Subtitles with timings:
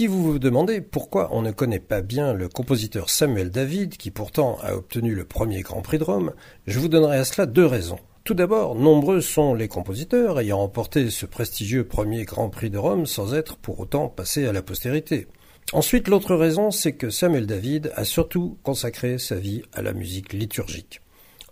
[0.00, 4.10] Si vous vous demandez pourquoi on ne connaît pas bien le compositeur Samuel David, qui
[4.10, 6.32] pourtant a obtenu le premier Grand Prix de Rome,
[6.66, 7.98] je vous donnerai à cela deux raisons.
[8.24, 13.04] Tout d'abord, nombreux sont les compositeurs ayant remporté ce prestigieux premier Grand Prix de Rome
[13.04, 15.26] sans être pour autant passés à la postérité.
[15.74, 20.32] Ensuite, l'autre raison, c'est que Samuel David a surtout consacré sa vie à la musique
[20.32, 21.02] liturgique.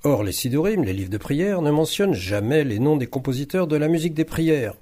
[0.05, 3.77] Or, les Sidurim, les livres de prière, ne mentionnent jamais les noms des compositeurs de
[3.77, 4.77] la musique des prières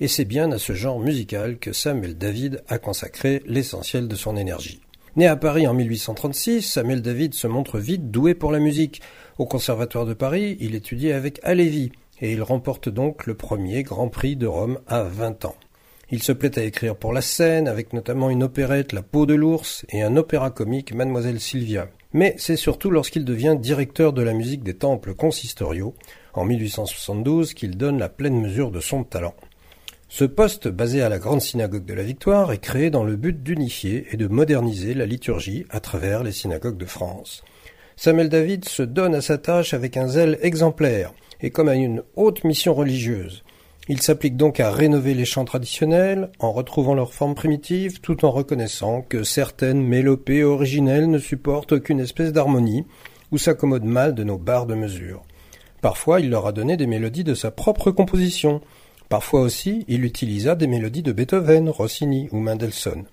[0.00, 4.36] et c'est bien à ce genre musical que Samuel David a consacré l'essentiel de son
[4.36, 4.80] énergie.
[5.16, 9.00] Né à Paris en 1836, Samuel David se montre vite doué pour la musique.
[9.38, 14.08] Au Conservatoire de Paris, il étudie avec Halévy, et il remporte donc le premier Grand
[14.08, 15.56] Prix de Rome à 20 ans.
[16.10, 19.34] Il se plaît à écrire pour la scène, avec notamment une opérette La peau de
[19.34, 21.88] l'ours et un opéra comique Mademoiselle Sylvia.
[22.12, 25.94] Mais c'est surtout lorsqu'il devient directeur de la musique des temples consistoriaux,
[26.34, 29.34] en 1872, qu'il donne la pleine mesure de son talent.
[30.08, 33.42] Ce poste, basé à la Grande Synagogue de la Victoire, est créé dans le but
[33.42, 37.42] d'unifier et de moderniser la liturgie à travers les synagogues de France.
[37.96, 42.02] Samuel David se donne à sa tâche avec un zèle exemplaire et comme à une
[42.14, 43.42] haute mission religieuse.
[43.88, 48.30] Il s'applique donc à rénover les chants traditionnels en retrouvant leur forme primitive tout en
[48.30, 52.84] reconnaissant que certaines mélopées originelles ne supportent aucune espèce d'harmonie
[53.32, 55.24] ou s'accommodent mal de nos barres de mesure.
[55.82, 58.60] Parfois, il leur a donné des mélodies de sa propre composition,
[59.08, 63.04] Parfois aussi, il utilisa des mélodies de Beethoven, Rossini ou Mendelssohn.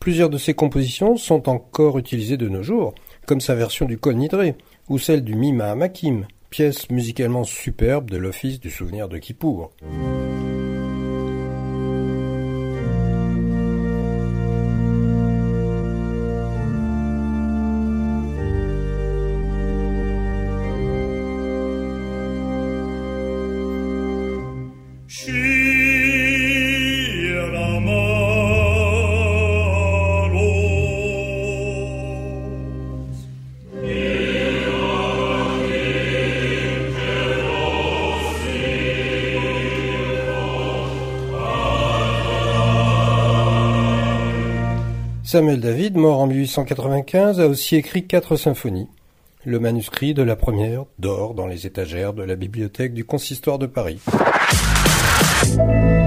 [0.00, 2.94] Plusieurs de ses compositions sont encore utilisées de nos jours,
[3.26, 4.54] comme sa version du Kol Nidré
[4.88, 9.70] ou celle du Mima Makim, pièce musicalement superbe de l'Office du souvenir de Kippour.
[45.24, 48.86] Samuel David, mort en 1895, a aussi écrit quatre symphonies.
[49.44, 53.66] Le manuscrit de la première dort dans les étagères de la bibliothèque du consistoire de
[53.66, 54.00] Paris.
[55.42, 55.99] Thank you.